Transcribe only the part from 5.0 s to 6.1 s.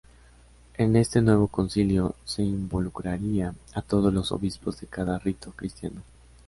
rito cristiano.